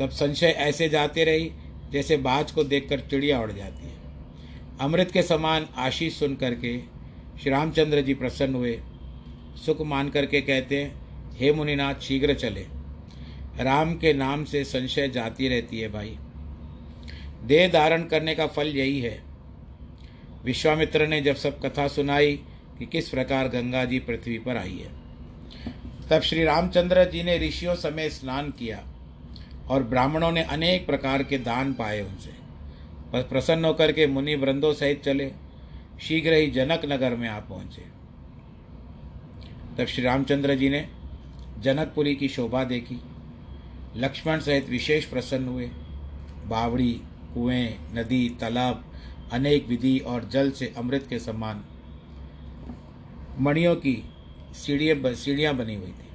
[0.00, 1.50] तब संशय ऐसे जाते रही,
[1.90, 3.94] जैसे बाज को देखकर चिड़िया उड़ जाती है।
[4.80, 6.78] अमृत के समान आशीष सुन करके
[7.42, 8.80] श्री रामचंद्र जी प्रसन्न हुए।
[9.66, 10.94] सुख मान करके कहते, हैं
[11.32, 12.66] हे मुनिनाथ, शीघ्र चले।
[13.60, 16.18] राम के नाम से संशय जाती रहती है भाई।
[17.44, 19.22] देह धारण करने का फल यही है।
[20.44, 22.40] विश्वामित्र ने जब सब कथा सुनाई
[22.78, 25.03] कि किस प्रकार गंगा जी पृथ्वी पर आई है।
[26.10, 28.84] तब श्री रामचंद्र जी ने ऋषियों समेत स्नान किया
[29.68, 32.30] और ब्राह्मणों ने अनेक प्रकार के दान पाए उनसे।
[33.12, 35.32] बस प्रसन्न होकर के मुनि वृंदों सहित चले,
[36.00, 37.82] शीघ्र ही जनक नगर में आ पहुँचे।
[39.78, 40.88] तब श्री रामचंद्र जी ने
[41.58, 43.00] जनकपुरी की शोभा देखी।
[43.96, 45.70] लक्ष्मण सहित विशेष प्रसन्न हुए।
[46.46, 46.92] बावड़ी,
[47.34, 48.84] कुएँ, नदी, तालाब,
[49.32, 51.64] अनेक विधि और जल से अमृत के समान
[53.40, 54.13] मणियों की
[54.54, 56.08] सीढ़ियाँ सीढ़ियाँ बनी हुई थी।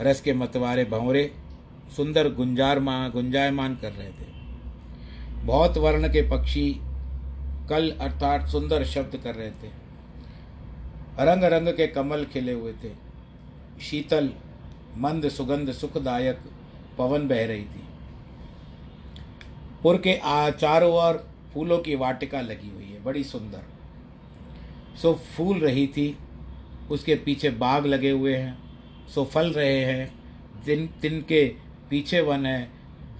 [0.00, 1.30] रस के मतवारे भंवरे
[1.96, 4.30] सुंदर गुंजार माँ गुंजायमान कर रहे थे।
[5.44, 6.70] बहुत वर्ण के पक्षी
[7.70, 9.70] कल अर्थात सुंदर शब्द कर रहे थे।
[11.20, 12.92] रंग रंग के कमल खिले हुए थे।
[13.80, 14.30] शीतल,
[14.96, 16.38] मंद सुगंध सुखदायक
[16.98, 17.84] पवन बह रही थी।
[19.82, 20.18] पुर के
[20.52, 23.62] चारों ओर फूलों की वाटिका लगी हुई है। बड़ी सुंदर।
[24.98, 26.16] सो फूल रही थी।
[26.92, 28.58] उसके पीछे बाग लगे हुए हैं,
[29.08, 30.22] सो फल रहे हैं।
[30.64, 31.54] जिन तिनके
[31.90, 32.70] पीछे वन है,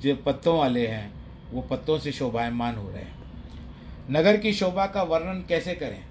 [0.01, 1.15] जो पत्तों वाले हैं,
[1.53, 3.19] वो पत्तों से शोभायमान हो रहे हैं।
[4.11, 6.05] नगर की शोभा का वर्णन कैसे करें?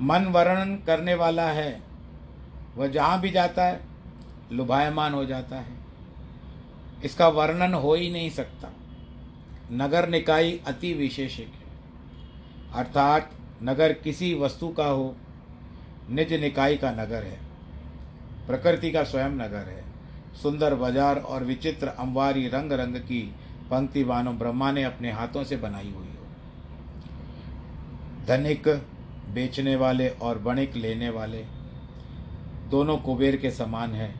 [0.00, 1.82] मन वर्णन करने वाला है,
[2.76, 3.80] वह जहाँ भी जाता है,
[4.52, 5.72] लुभायमान हो जाता है।
[7.04, 8.72] इसका वर्णन हो ही नहीं सकता।
[9.72, 11.60] नगर निकाय अति विशेषिक है।
[12.74, 13.30] अर्थात
[13.62, 15.16] नगर किसी वस्तु का हो
[16.10, 17.38] निज निकाय का नगर है,
[18.46, 19.82] प्रकृति का स्वयं नगर है।
[20.42, 23.20] सुंदर बाज़ार और विचित्र अंबारी रंग रंग की
[23.70, 26.26] पंक्ति मानो ब्रह्मा ने अपने हाथों से बनाई हुई हो।
[28.26, 28.68] धनिक
[29.34, 31.44] बेचने वाले और बणिक लेने वाले,
[32.70, 34.14] दोनों कुबेर के समान है।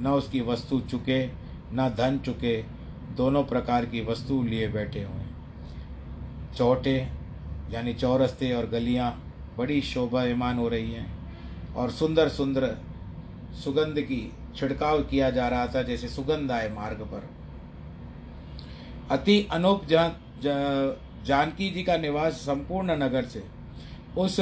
[0.00, 1.26] न उसकी वस्तु चुके,
[1.72, 2.62] न धन चुके,
[3.16, 5.24] दोनों प्रकार की वस्तु लिए बैठे हुए
[6.56, 6.96] चौटे,
[7.70, 9.10] यानी चौरस्ते और गलियाँ
[9.60, 12.76] बड़ी शोभायमान हो रही हैं और सुंदर सुंदर
[13.54, 14.20] सुगंध की
[14.56, 17.28] छिड़काव किया जा रहा था जैसे सुगंध आए मार्ग पर।
[19.10, 19.86] अति अनूप
[21.26, 23.42] जानकी जी का निवास संपूर्ण नगर से।
[24.18, 24.36] उस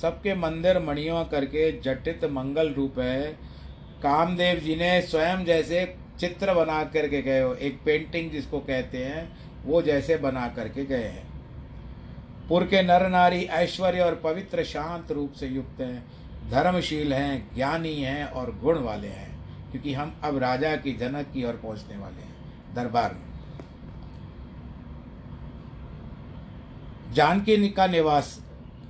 [0.00, 3.30] सबके मंदिर मणियों करके जटित मंगल रूप है।
[4.02, 5.84] कामदेव जी ने स्वयं जैसे
[6.20, 9.28] चित्र बना करके गए हो। एक पेंटिंग जिसको कहते हैं,
[9.64, 11.27] वो जैसे बना करके गए हैं।
[12.48, 16.04] पुर के नर नारी ऐश्वर्य और पवित्र शांत रूप से युक्त हैं,
[16.50, 19.30] धर्मशील हैं, ज्ञानी हैं और गुण वाले हैं,
[19.70, 23.26] क्योंकि हम अब राजा की जनक की ओर पहुँचने वाले हैं, दरबार में।
[27.14, 28.38] जानकी का निवास,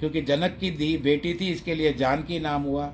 [0.00, 2.92] क्योंकि जनक की दी बेटी थी, इसके लिए जानकी नाम हुआ।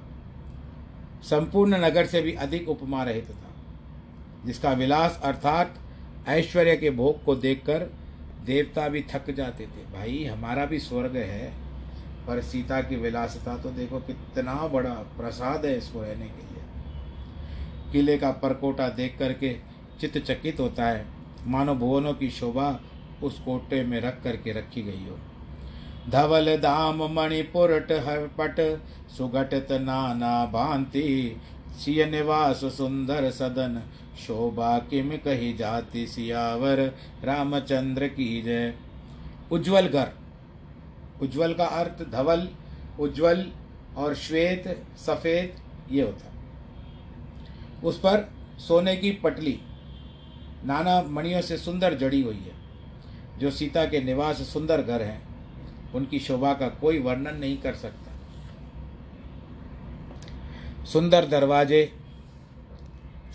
[1.23, 3.53] संपूर्ण नगर से भी अधिक उपमा रहित था,
[4.47, 5.75] जिसका विलास अर्थात
[6.29, 7.91] ऐश्वर्य के भोग को देखकर
[8.45, 11.53] देवता भी थक जाते थे। भाई, हमारा भी स्वर्ग है,
[12.27, 16.63] पर सीता की विलासता तो देखो कितना बड़ा प्रसाद है इसको रहने के लिए।
[17.93, 19.57] किले का परकोटा देख करके
[20.01, 21.05] चित्त चकित होता है।
[21.47, 22.81] मानो भुवनों की शोभा
[23.23, 25.19] उस कोटे में रख करके रखी गई हो।
[26.11, 28.57] धवल धाम मणिपुरट हरपट
[29.11, 31.41] सुघटित नाना भांति
[31.77, 33.83] सिय निवास सुंदर सदन
[34.19, 36.81] शोभा किम कही जाति सियावर?
[37.25, 38.75] रामचंद्र की जय।
[39.53, 40.09] उज्जवल घर।
[41.23, 42.49] उज्जवल का अर्थ धवल,
[43.01, 43.47] उज्जवल
[43.97, 45.57] और श्वेत, सफ़ेद,
[45.93, 46.31] ये होता
[47.85, 49.61] उस पर सोने की पटली,
[50.65, 52.53] नाना मणियों से सुंदर जड़ी हुई है,
[53.39, 55.23] जो सीता के निवास सुंदर घर हैं।
[55.93, 58.13] उनकी शोभा का कोई वर्णन नहीं कर सकता।
[60.85, 61.93] सुंदर दरवाजे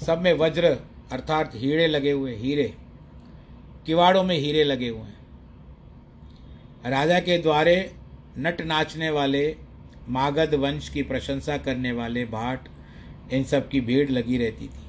[0.06, 0.64] सब में वज्र,
[1.12, 2.74] अर्थात हीरे लगे हुए, हीरे।
[3.86, 5.20] किवाड़ों में हीरे लगे हुए हैं।
[6.86, 7.94] राजा के द्वारे
[8.38, 9.56] नट नाचने वाले,
[10.10, 12.68] मागध वंश की प्रशंसा करने वाले भाट
[13.34, 14.80] इन सब की भीड़ लगी रहती थी।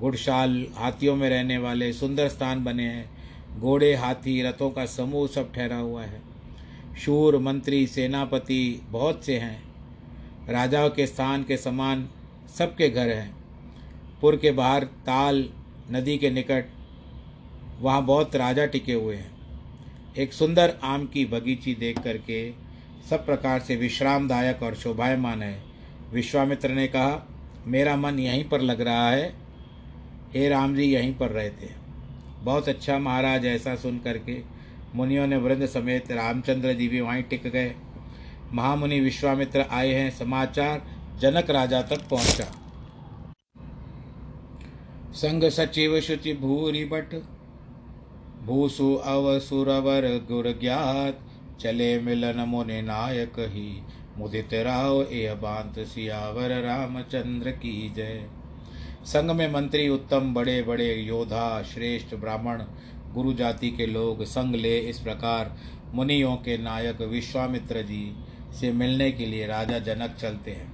[0.00, 3.10] गुड़शाल हाथियों में रहने वाले सुंदर स्थान बने हैं।
[3.60, 6.20] घोड़े, हाथी, रथों का समूह सब ठहरा हुआ है।
[6.98, 9.62] शूर, मंत्री, सेनापति बहुत से हैं।
[10.48, 12.08] राजाओं के स्थान के समान
[12.58, 13.41] सबके घर हैं।
[14.22, 15.48] पुर के बाहर ताल
[15.92, 16.66] नदी के निकट
[17.80, 19.30] वहाँ बहुत राजा टिके हुए हैं।
[20.16, 22.50] एक सुंदर आम की बगीची देख करके
[23.10, 25.62] सब प्रकार से विश्रामदायक और शोभायमान है।
[26.12, 27.26] विश्वामित्र ने कहा,
[27.66, 29.34] मेरा मन यहीं पर लग रहा है।
[30.34, 31.70] हे राम जी यहीं पर रहते
[32.44, 34.40] बहुत अच्छा महाराज, ऐसा सुन करके
[34.94, 37.74] मुनियों ने वृंद समेत रामचंद्र जी भी वहीं टिक गए।
[38.52, 40.82] महामुनि विश्वामित्र आए हैं, समाचार
[41.20, 42.52] जनक राजा तक पहुँचा।
[45.22, 47.22] संग सचिव शुचि भूरी बट
[48.44, 51.20] भूसु अवसुरवर गुर ज्ञात।
[51.60, 53.82] चले मिलन मुनि नायक ही।
[54.18, 58.26] मुदित राव ए बांत सियावर रामचंद्र की जय।
[59.04, 62.62] संग में मंत्री उत्तम बड़े बड़े योद्धा श्रेष्ठ ब्राह्मण।
[63.14, 65.56] गुरु जाति के लोग संग ले इस प्रकार
[65.94, 68.16] मुनियों के नायक विश्वामित्र जी
[68.60, 70.72] से मिलने के लिए राजा जनक चलते हैं।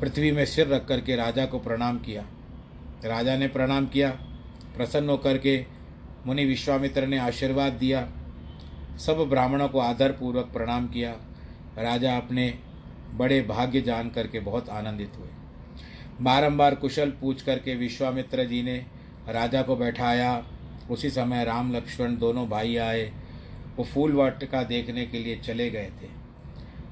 [0.00, 2.26] पृथ्वी में सिर रख करके राजा को प्रणाम किया।
[3.04, 4.10] राजा ने प्रणाम किया,
[4.76, 5.64] प्रसन्न होकर के
[6.26, 8.08] मुनि विश्वामित्र ने आशीर्वाद दिया।
[8.98, 11.10] सब ब्राह्मणों को आदर पूर्वक प्रणाम किया।
[11.78, 12.58] राजा अपने
[13.14, 15.28] बड़े भाग्य जान करके बहुत आनंदित हुए।
[16.20, 18.86] बारंबार कुशल पूछ करके विश्वामित्र जी ने
[19.28, 20.46] राजा को बैठाया।
[20.90, 23.12] उसी समय राम लक्ष्मण दोनों भाई आए।
[23.76, 26.08] वो फूल वाटिका देखने के लिए चले गए थे।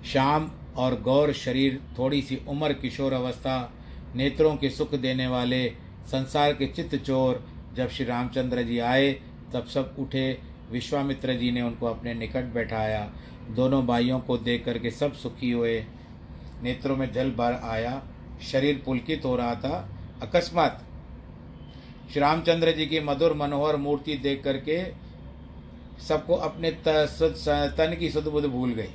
[0.09, 3.73] शाम और गौर शरीर, थोड़ी सी उम्र, किशोर अवस्था,
[4.15, 7.45] नेत्रों के सुख देने वाले संसार के चित्त चोर
[7.75, 9.13] जब श्री रामचंद्र जी आए,
[9.53, 10.39] तब सब उठे,
[10.71, 13.11] विश्वामित्र जी ने उनको अपने निकट बैठाया।
[13.51, 15.85] दोनों भाइयों को देख करके सब सुखी हुए।
[16.63, 18.03] नेत्रों में जल भर आया,
[18.43, 19.89] शरीर पुलकित हो रहा था।
[20.23, 20.85] अकस्मात
[22.11, 24.83] श्री रामचंद्र जी की मधुर मनोहर मूर्ति देख करके
[26.05, 28.91] सबको अपने तन की सुध भूल गई।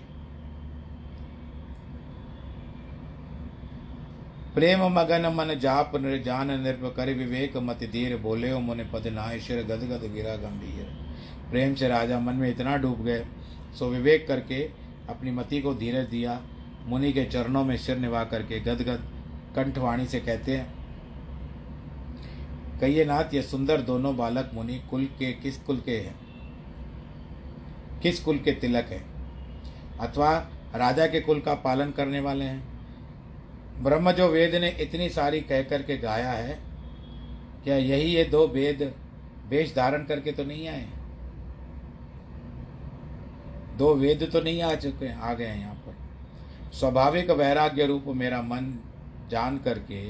[4.55, 5.95] प्रेम मगन मन जाप
[6.25, 10.83] जान निर्भ कर विवेक मत धीर बोले हो मुन पद नायशर गद गद गिरा गंभीर।
[11.51, 13.25] प्रेम से राजा मन में इतना डूब गए,
[13.79, 14.61] सो विवेक करके
[15.09, 16.39] अपनी मति को धीरज दिया।
[16.87, 19.03] मुनि के चरणों में सिर निभा करके गदगद
[19.55, 20.73] कंठवाणी से कहते हैं,
[22.81, 26.15] कहिए नाथ, ये सुंदर दोनों बालक मुनि कुल के किस कुल के हैं?
[28.01, 29.03] किस कुल के तिलक हैं?
[29.99, 30.31] अथवा
[30.75, 32.74] राजा के कुल का पालन करने वाले हैं?
[33.79, 36.57] ब्रह्म जो वेद ने इतनी सारी कह करके गाया है,
[37.63, 38.93] क्या यही ये दो वेद
[39.49, 40.85] वेश धारण करके तो नहीं आए?
[43.77, 48.41] दो वेद तो नहीं आ चुके, आ गए हैं यहाँ पर। स्वाभाविक वैराग्य रूप मेरा
[48.41, 48.73] मन
[49.31, 50.01] जान करके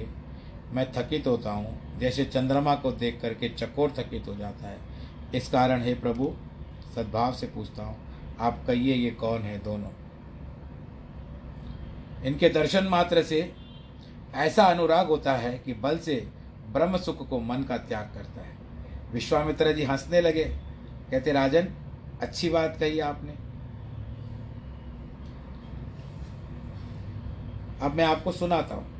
[0.74, 4.78] मैं थकित होता हूँ, जैसे चंद्रमा को देख करके चकोर थकित हो जाता है।
[5.36, 6.34] इस कारण, हे प्रभु,
[6.95, 7.95] सद्भाव से पूछता हूँ,
[8.39, 9.89] आप कहिए ये कौन है दोनों?
[12.26, 13.53] इनके दर्शन मात्र से
[14.36, 16.28] ऐसा अनुराग होता है कि बल से
[16.71, 18.57] ब्रह्म सुख को मन का त्याग करता है।
[19.13, 20.43] विश्वामित्र जी हंसने लगे।
[21.11, 21.67] कहते, राजन,
[22.21, 23.32] अच्छी बात कही आपने।
[27.82, 28.95] अब मैं आपको सुनाता हूँ।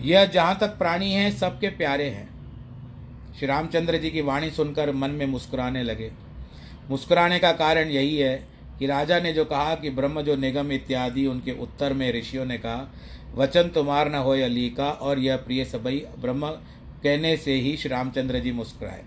[0.00, 2.28] यह जहाँ तक प्राणी हैं, सबके प्यारे हैं।
[3.34, 6.12] श्री रामचंद्र जी की वाणी सुनकर मन में मुस्कुराने लगे।
[6.90, 8.51] मुस्कुराने का कारण यही है
[8.82, 12.56] कि राजा ने जो कहा कि ब्रह्म, जो निगम इत्यादि, उनके उत्तर में ऋषियों ने
[12.58, 12.88] कहा,
[13.34, 16.48] वचन तुम्हार न हो अली का और यह प्रिय सबई ब्रह्म
[17.02, 19.04] कहने से ही श्री रामचंद्र जी मुस्कुराए।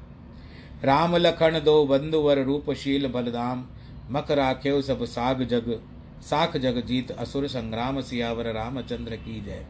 [0.83, 3.65] राम लखन दो बंधुवर रूपशील बलदाम,
[4.11, 5.69] मख राख्यो सब साग जग,
[6.21, 9.65] साख जग जीत असुर संग्राम सियावर रामचंद्र की जय।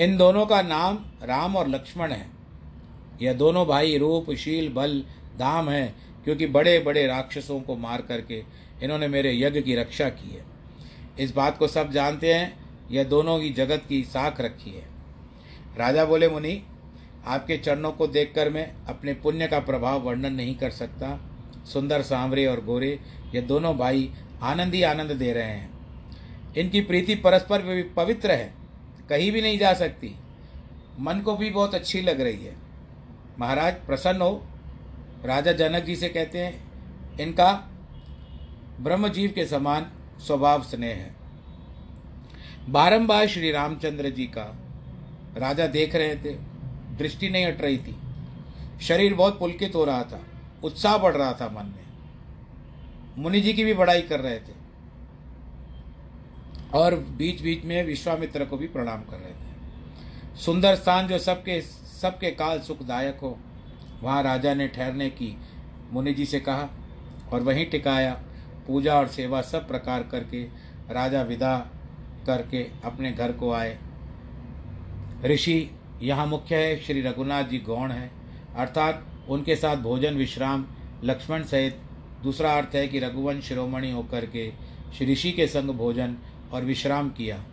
[0.00, 2.26] इन दोनों का नाम राम और लक्ष्मण है।
[3.22, 5.02] यह दोनों भाई रूपशील बल
[5.38, 8.42] धाम है, क्योंकि बड़े बड़े राक्षसों को मार करके
[8.82, 10.44] इन्होंने मेरे यज्ञ की रक्षा की है।
[11.20, 14.84] इस बात को सब जानते हैं, यह दोनों की जगत की साख रखी है।
[15.78, 16.62] राजा बोले, मुनि,
[17.26, 21.30] आपके चरणों को देखकर मैं अपने पुण्य का प्रभाव वर्णन नहीं कर सकता।
[21.64, 22.98] सुंदर सांवरे और गोरे,
[23.34, 24.10] ये दोनों भाई
[24.42, 25.70] आनंद ही आनंद दे रहे हैं।
[26.54, 28.54] इनकी प्रीति परस्पर पवित्र है,
[29.08, 30.14] कहीं भी नहीं जा सकती।
[31.00, 32.56] मन को भी बहुत अच्छी लग रही है।
[33.38, 34.46] महाराज, प्रसन्न हो।
[35.24, 37.68] राजा जनक जी से कहते हैं, इनका
[38.82, 39.92] ब्रह्मजीव के समान
[40.26, 41.14] स्वभाव स्नेह है।
[42.68, 44.58] बारंबार श्री रामचंद्र जी का
[45.36, 46.34] राजा देख रहे थे,
[46.96, 47.96] दृष्टि नहीं हट रही थी।
[48.82, 50.24] शरीर बहुत पुलकित हो रहा था,
[50.64, 51.84] उत्साह बढ़ रहा था मन में।
[53.18, 54.62] मुनि जी की भी बड़ाई कर रहे थे।
[56.74, 61.60] और बीच बीच में विश्वामित्र को भी प्रणाम कर रहे थे। सुंदर स्थान जो सबके
[62.02, 63.38] सबके काल सुखदायक हो,
[64.02, 65.36] वहाँ राजा ने ठहरने की
[65.92, 66.68] मुनि जी से कहा
[67.32, 68.22] और वहीं टिकाया।
[68.66, 70.42] पूजा और सेवा सब प्रकार करके,
[70.90, 71.70] राजा विदा
[72.26, 73.78] करके अपने घर को आए।
[75.24, 75.70] ऋषि,
[76.02, 78.10] यहाँ मुख्य है, श्री रघुनाथ जी गौण है।
[78.56, 80.66] अर्थात, उनके साथ भोजन, विश्राम,
[81.04, 81.80] लक्ष्मण सहित
[82.22, 84.52] दूसरा अर्थ है कि रघुवंश शिरोमणि होकर के
[84.96, 86.16] श्री ऋषि के संग भोजन
[86.52, 87.44] और विश्राम किया।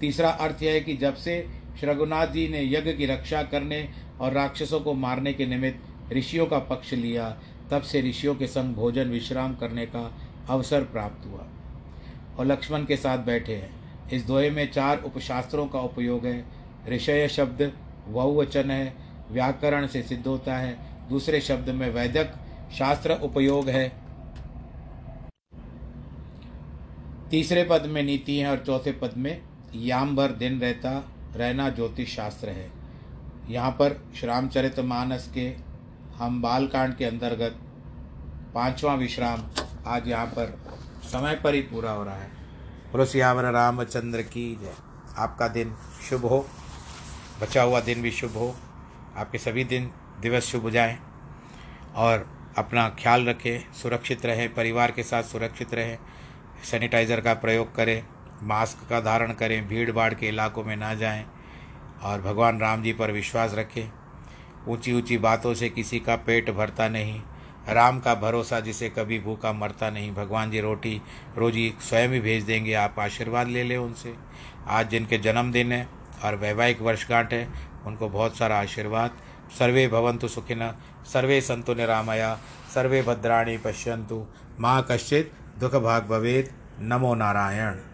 [0.00, 1.48] तीसरा अर्थ यह है कि जब से
[1.80, 3.88] श्री रघुनाथ जी ने यज्ञ की रक्षा करने
[4.20, 7.38] और राक्षसों को मारने के निमित्त ऋषियों का पक्ष लिया,
[7.70, 11.46] तब से ऋषियों के संग भोजन, विश्राम करने का अवसर प्राप्त हुआ।
[12.38, 13.78] और लक्ष्मण के साथ बैठे हैं।
[14.10, 16.44] इस दोहे में चार उपशास्त्रों का उपयोग है।
[16.88, 17.72] ऋषय शब्द
[18.08, 18.94] बहुवचन है,
[19.30, 20.78] व्याकरण से सिद्ध होता है।
[21.08, 22.34] दूसरे शब्द में वैदक
[22.78, 23.92] शास्त्र उपयोग है।
[27.30, 29.42] तीसरे पद में नीति है और चौथे पद में
[29.74, 32.70] याम भर दिन रहता, रहना ज्योतिष शास्त्र है।
[33.48, 35.56] यहाँ पर श्रामचरित मानस के
[36.16, 37.56] हम बालकांड के अंतर्गत
[38.54, 39.40] पांचवा विश्राम
[39.86, 40.58] आज यहाँ पर
[41.04, 42.30] समय पर ही पूरा हो रहा है।
[42.92, 44.74] बोलो, सियावर रामचंद्र की जय।
[45.16, 45.74] आपका दिन
[46.08, 46.46] शुभ हो,
[47.42, 48.54] बचा हुआ दिन भी शुभ हो।
[49.16, 50.98] आपके सभी दिन, दिवस शुभ जाएँ
[51.96, 52.26] और
[52.58, 55.98] अपना ख्याल रखें, सुरक्षित रहें, परिवार के साथ सुरक्षित रहें,
[56.64, 58.02] सैनिटाइज़र का प्रयोग करें,
[58.42, 61.24] मास्क का धारण करें भीड़ भाड़ के इलाकों में ना जाएँ
[62.02, 63.90] और भगवान राम जी पर विश्वास रखें।
[64.68, 67.20] ऊँची ऊँची बातों से किसी का पेट भरता नहीं
[67.68, 71.00] राम का भरोसा जिसे कभी भूखा मरता नहीं। भगवान जी रोटी
[71.38, 74.14] रोजी स्वयं ही भेज देंगे, आप आशीर्वाद ले लें उनसे।
[74.68, 75.88] आज जिनके जन्मदिन है
[76.24, 77.48] और वैवाहिक वर्षगांठ है,
[77.86, 79.18] उनको बहुत सारा आशीर्वाद।
[79.58, 80.70] सर्वे भवंतु सुखिन,
[81.12, 82.34] सर्वे संतु निरामया,
[82.74, 84.26] सर्वे भद्राणी पश्यंतु
[84.60, 87.87] माँ कश्चित दुख भाग भवेद नमो नारायण।